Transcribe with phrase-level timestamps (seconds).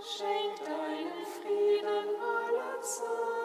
[0.00, 3.37] schenk deinen Frieden aller Zeit.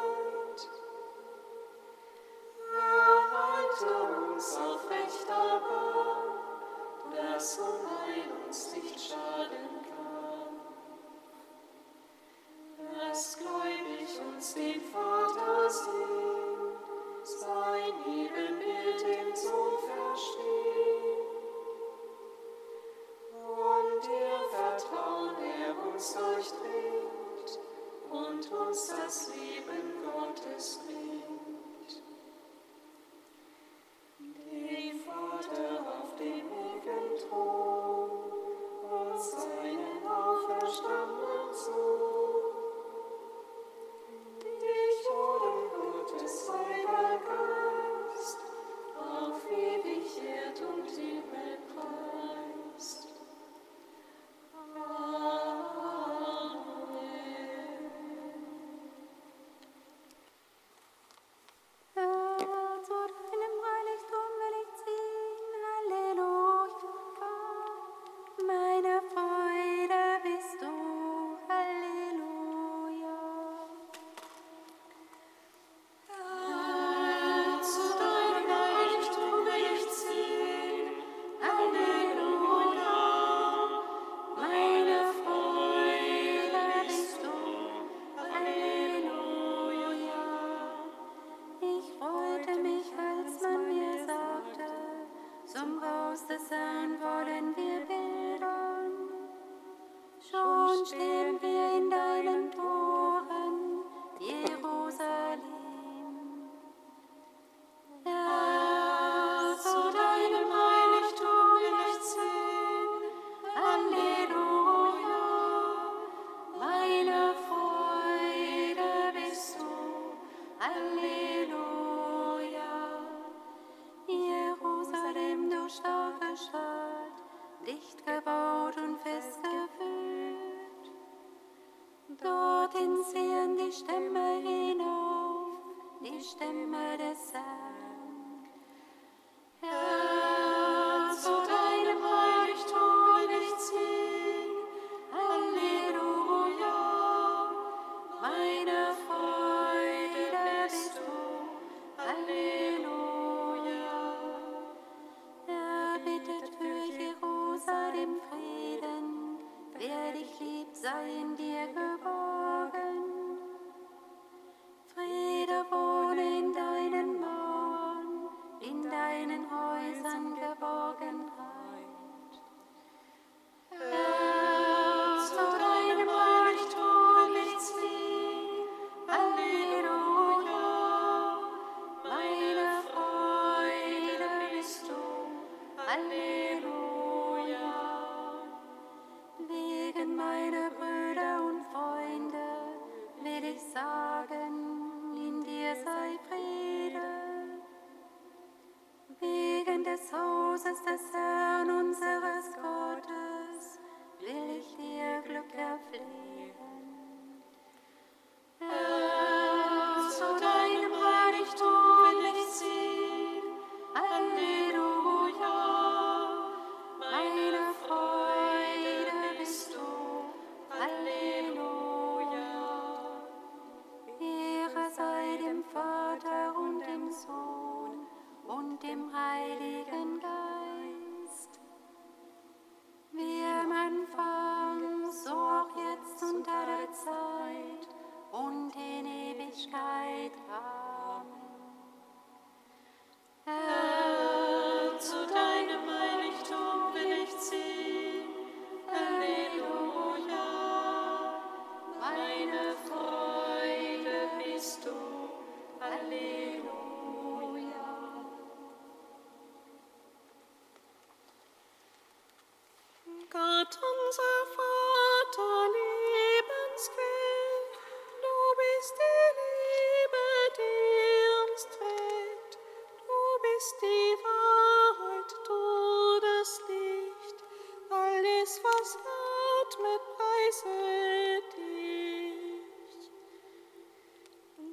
[199.93, 202.32] des Hauses des Herrn unseres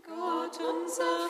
[0.07, 1.30] Gott unser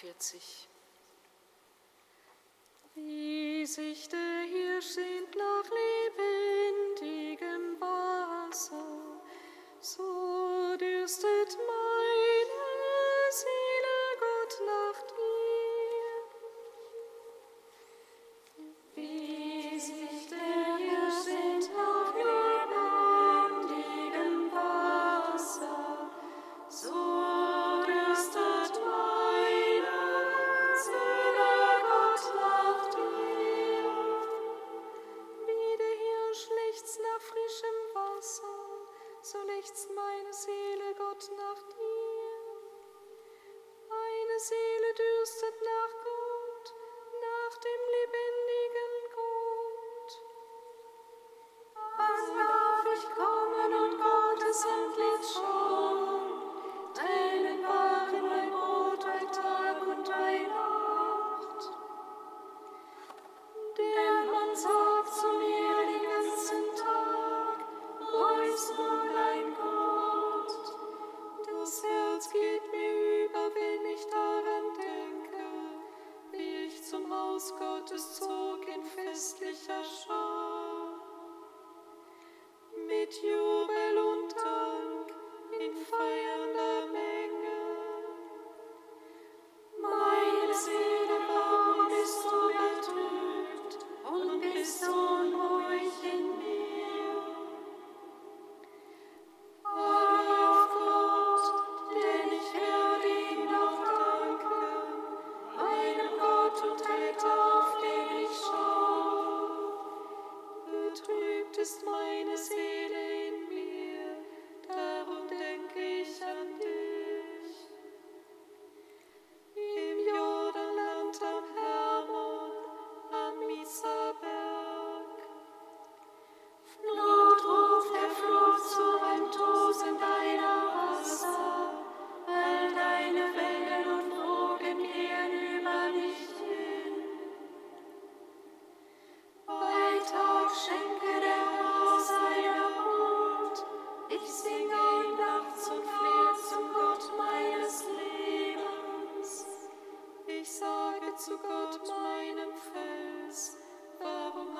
[0.00, 0.68] 42.
[2.96, 4.16] Die Sichte
[4.50, 5.85] hier sind nach Leben.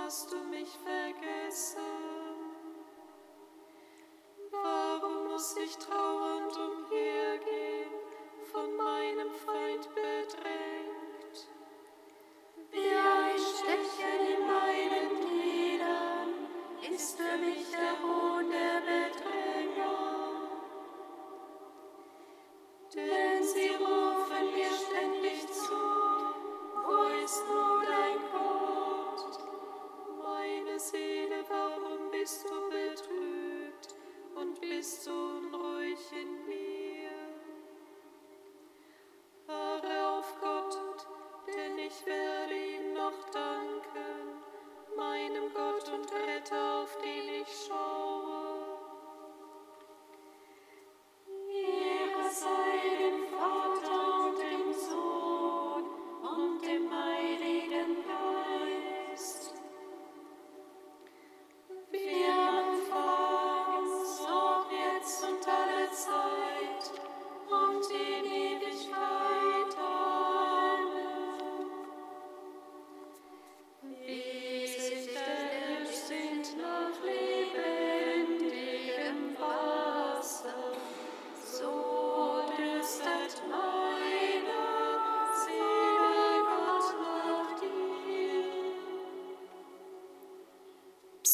[0.06, 1.80] hast du mich vergessen?
[4.52, 6.05] Warum muss ich trauen?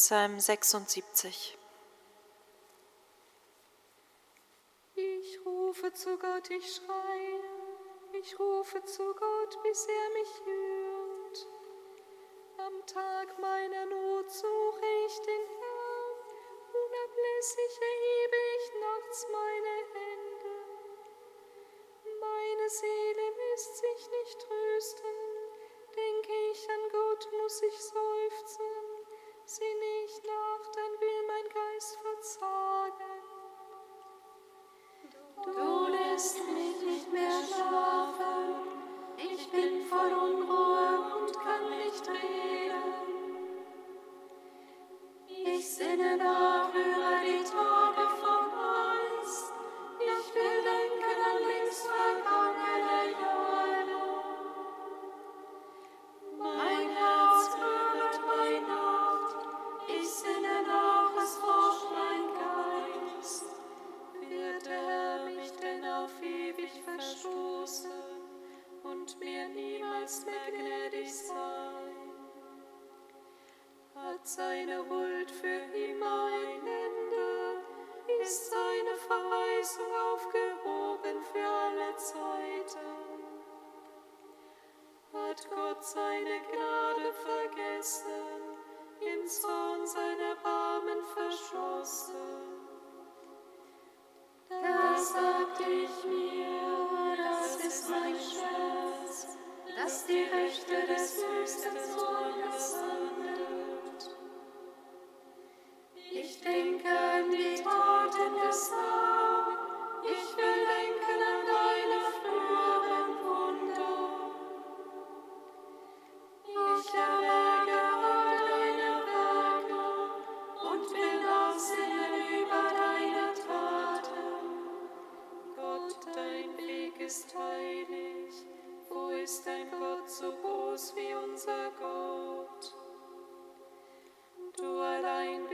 [0.05, 1.57] Psalm 76.
[4.95, 7.39] Ich rufe zu Gott, ich schreie,
[8.21, 10.72] ich rufe zu Gott, bis er mich hört.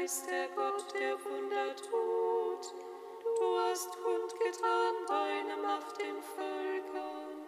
[0.09, 2.73] bist der Gott, der Wunder tut.
[3.39, 7.45] Du hast kundgetan deine Macht den Völkern.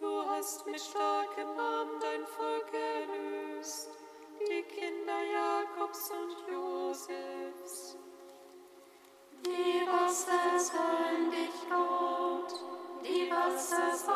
[0.00, 3.90] Du hast mit starkem Arm dein Volk erlöst,
[4.40, 7.98] die Kinder Jakobs und Josefs.
[9.44, 12.54] Die Wasser sollen dich Gott,
[13.04, 14.11] die Wasser sollen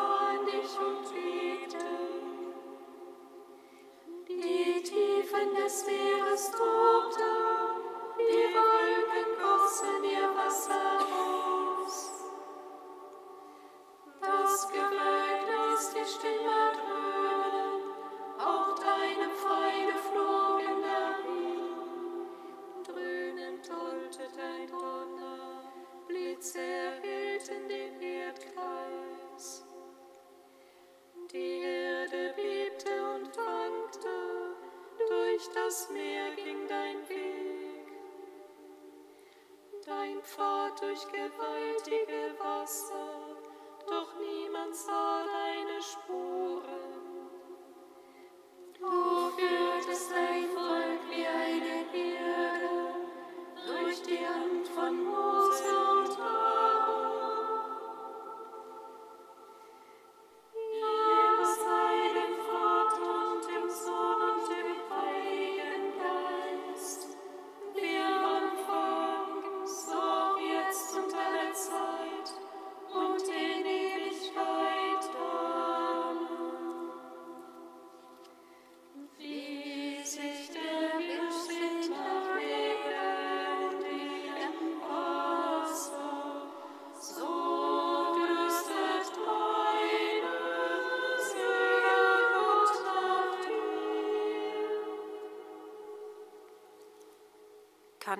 [40.79, 41.56] durchgeweiht.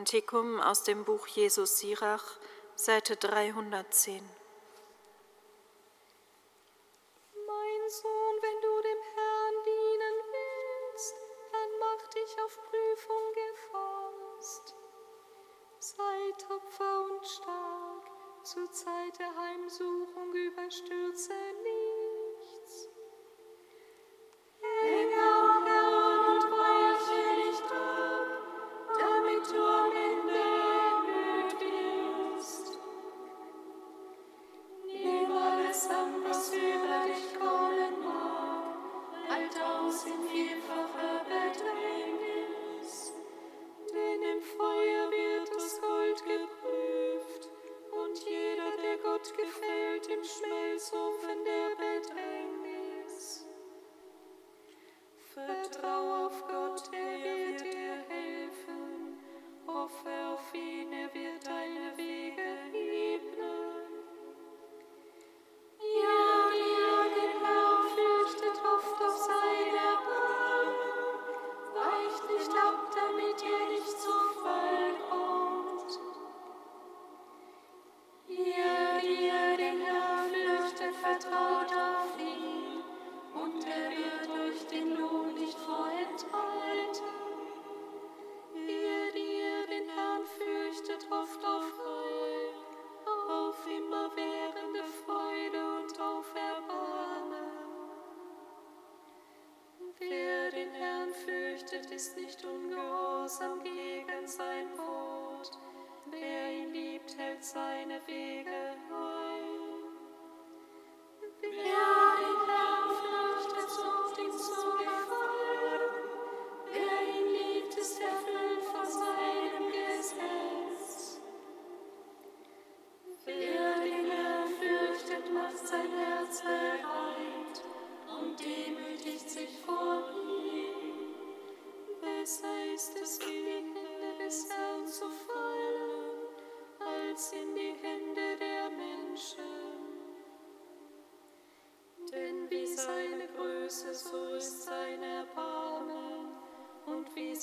[0.08, 2.24] Kantikum aus dem Buch Jesus Sirach,
[2.78, 4.22] Seite 310.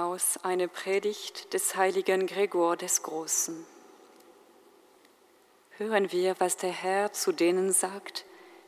[0.00, 3.66] aus einer Predigt des heiligen Gregor des Großen.
[5.76, 8.24] Hören wir, was der Herr zu denen sagt,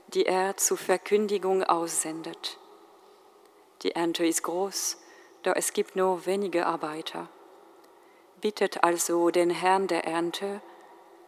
[0.09, 2.59] die er zur Verkündigung aussendet.
[3.83, 4.99] Die Ernte ist groß,
[5.43, 7.29] doch es gibt nur wenige Arbeiter.
[8.43, 10.61] Bittet also den Herrn der Ernte,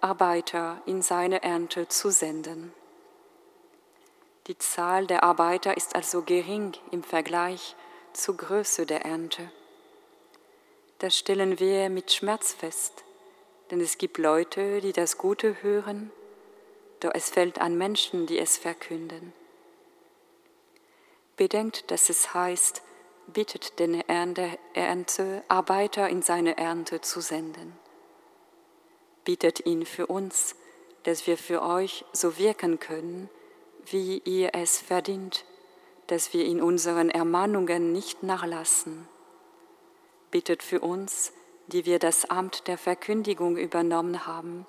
[0.03, 2.75] Arbeiter in seine Ernte zu senden.
[4.49, 7.75] Die Zahl der Arbeiter ist also gering im Vergleich
[8.13, 9.51] zur Größe der Ernte.
[11.05, 13.05] Das stellen wir mit Schmerz fest,
[13.71, 16.11] denn es gibt Leute, die das Gute hören,
[17.01, 19.35] doch es fällt an Menschen, die es verkünden.
[21.37, 22.81] Bedenkt, dass es heißt,
[23.27, 27.79] bittet den Ernte, Arbeiter in seine Ernte zu senden.
[29.27, 30.57] Bittet ihn für uns,
[31.03, 33.29] dass wir für euch so wirken können,
[33.91, 35.45] wie ihr es verdient,
[36.07, 39.07] dass wir in unseren Ermahnungen nicht nachlassen.
[40.35, 41.33] Bittet für uns,
[41.69, 44.67] die wir das Amt der Verkündigung übernommen haben,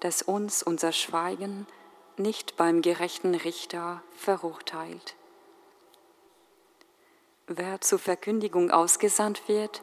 [0.00, 1.68] dass uns unser Schweigen
[2.16, 5.14] nicht beim gerechten Richter verurteilt.
[7.46, 9.80] Wer zur Verkündigung ausgesandt wird,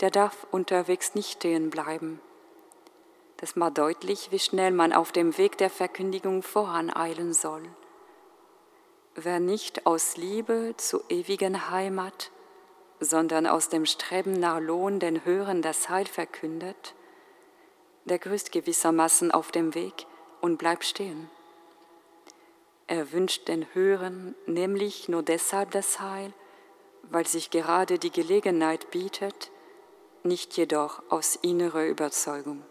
[0.00, 2.20] der darf unterwegs nicht stehen bleiben.
[3.38, 7.62] Das macht deutlich, wie schnell man auf dem Weg der Verkündigung voraneilen soll.
[9.14, 12.32] Wer nicht aus Liebe zur ewigen Heimat,
[13.00, 16.94] sondern aus dem Streben nach Lohn den Hören das Heil verkündet,
[18.04, 20.06] der grüßt gewissermaßen auf dem Weg
[20.40, 21.28] und bleibt stehen.
[22.86, 26.32] Er wünscht den Hören nämlich nur deshalb das Heil,
[27.02, 29.50] weil sich gerade die Gelegenheit bietet,
[30.22, 32.62] nicht jedoch aus innerer Überzeugung.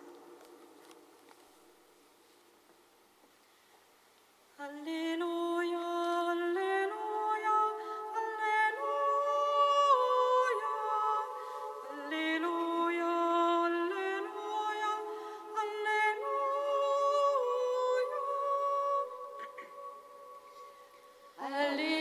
[21.53, 21.94] Herr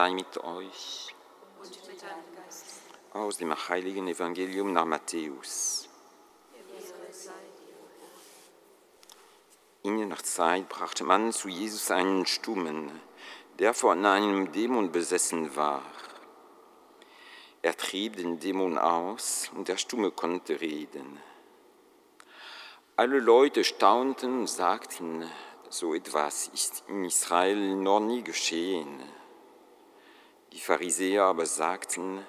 [0.00, 1.14] sei mit euch.
[1.60, 2.80] Und mit deinem Geist.
[3.12, 5.90] Aus dem heiligen Evangelium nach Matthäus.
[9.82, 12.98] In jener Zeit brachte man zu Jesus einen Stummen,
[13.58, 15.82] der von einem Dämon besessen war.
[17.60, 21.20] Er trieb den Dämon aus und der Stumme konnte reden.
[22.96, 25.30] Alle Leute staunten und sagten,
[25.68, 29.19] so etwas ist in Israel noch nie geschehen.
[30.52, 32.26] Die Pharisäer aber sagten,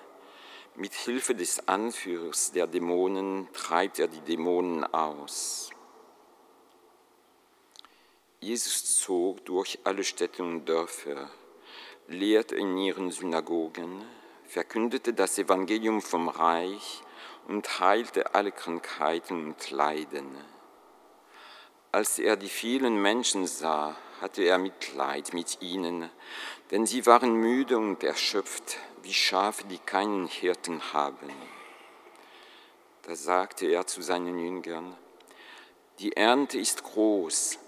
[0.76, 5.72] mit Hilfe des Anführers der Dämonen treibt er die Dämonen aus.
[8.40, 11.30] Jesus zog durch alle Städte und Dörfer,
[12.08, 14.04] lehrte in ihren Synagogen,
[14.46, 17.02] verkündete das Evangelium vom Reich
[17.48, 20.36] und heilte alle Krankheiten und Leiden.
[21.92, 26.10] Als er die vielen Menschen sah, hatte er Mitleid mit ihnen,
[26.72, 31.30] denn sie waren müde und erschöpft, wie Schafe, die keinen Hirten haben.
[33.04, 34.96] Da sagte er zu seinen Jüngern,
[36.00, 37.60] die Ernte ist groß,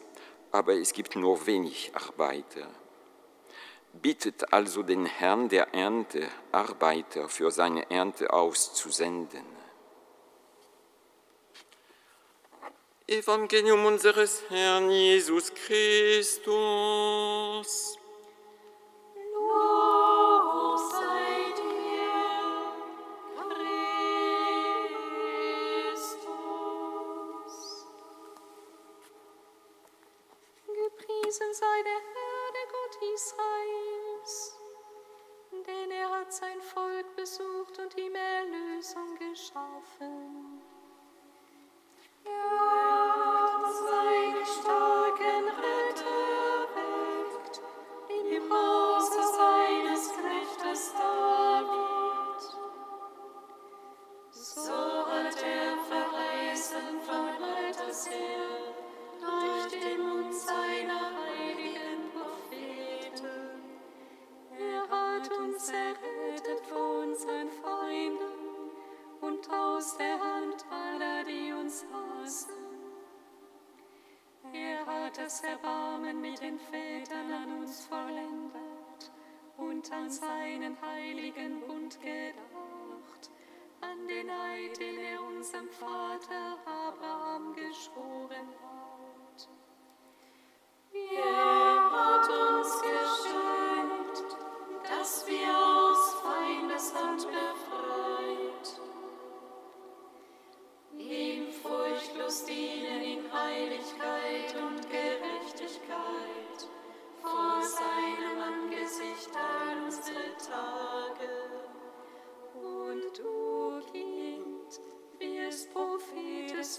[0.51, 2.67] aber es gibt nur wenig Arbeiter.
[3.93, 9.45] Bittet also den Herrn der Ernte, Arbeiter für seine Ernte auszusenden.
[13.05, 16.39] Evangelium unseres Herrn Jesus Christus.
[83.93, 88.82] an den Eid, den er unserem Vater Abraham geschworen hat.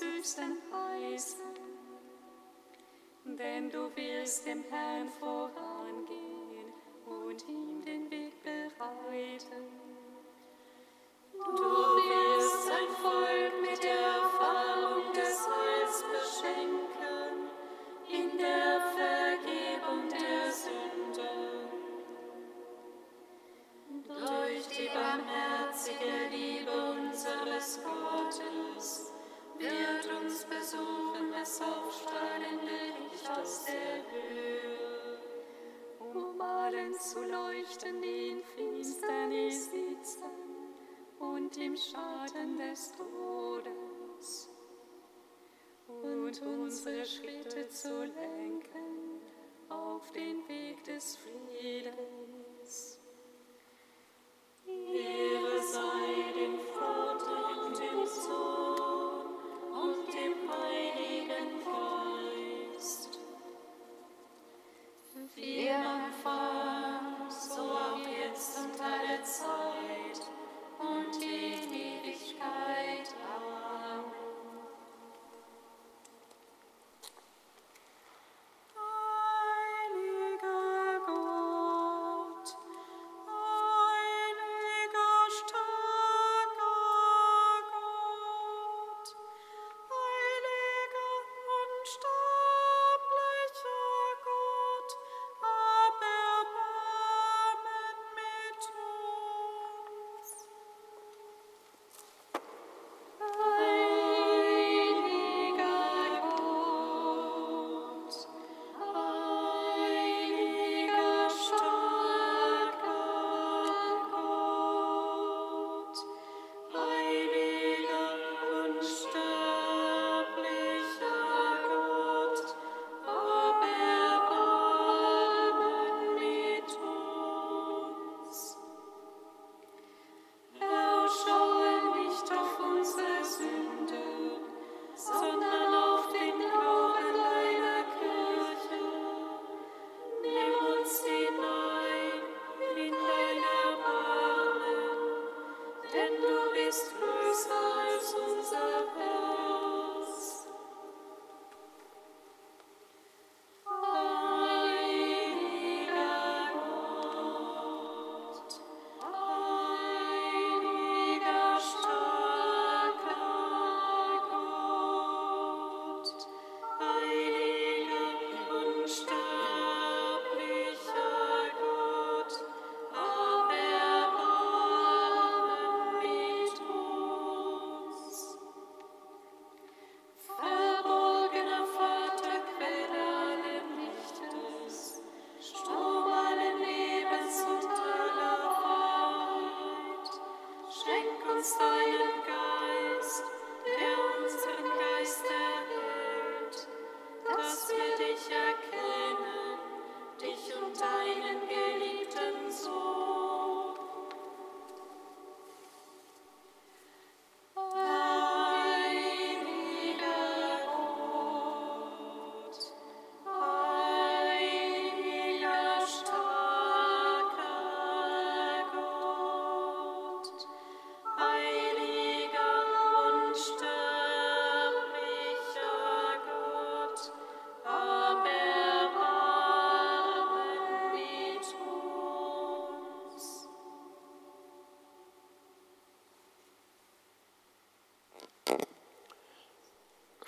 [0.00, 1.40] Höchsten Heißen,
[3.24, 6.72] denn du wirst dem Herrn vorangehen
[7.06, 9.68] und ihm den Weg bereiten.
[11.32, 11.73] Du
[37.74, 40.30] Rechten in Finsternis sitzen
[41.18, 44.48] und im Schatten des Todes
[45.88, 49.20] und unsere Schritte zu lenken
[49.68, 52.33] auf den Weg des Friedens.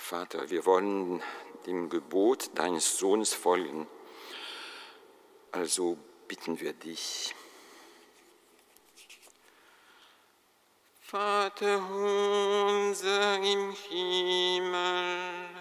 [0.09, 1.21] Vater, wir wollen
[1.67, 3.89] dem Gebot deines Sohnes folgen.
[5.51, 7.35] Also bitten wir dich.
[11.01, 15.56] Vater unser im Himmel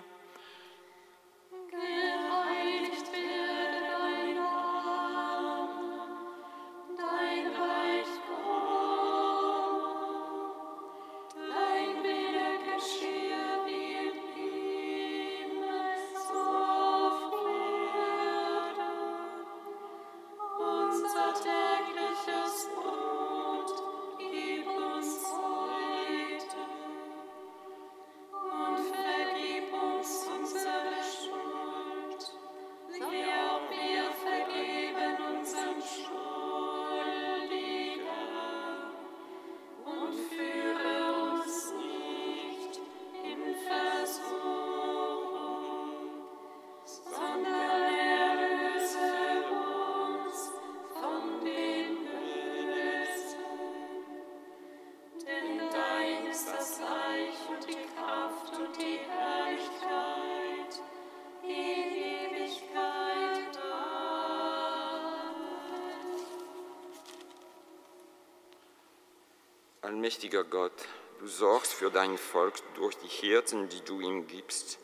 [70.05, 70.87] Allmächtiger Gott,
[71.17, 74.77] du sorgst für dein Volk durch die Hirten, die du ihm gibst.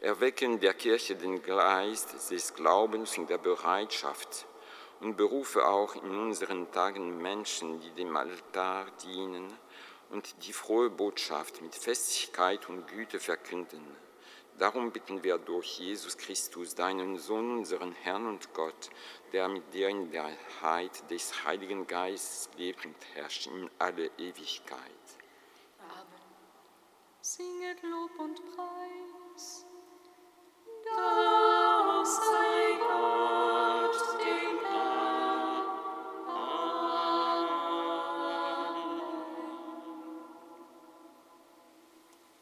[0.00, 4.46] Erwecken der Kirche den Geist des Glaubens und der Bereitschaft
[5.00, 9.52] und berufe auch in unseren Tagen Menschen, die dem Altar dienen
[10.08, 13.84] und die frohe Botschaft mit Festigkeit und Güte verkünden.
[14.58, 18.90] Darum bitten wir durch Jesus Christus, deinen Sohn, unseren Herrn und Gott,
[19.32, 20.28] der mit dir in der
[20.60, 24.80] Heit des Heiligen Geistes lebt und herrscht in alle Ewigkeit.
[25.78, 26.04] Amen.
[27.20, 29.64] Singet Lob und Preis.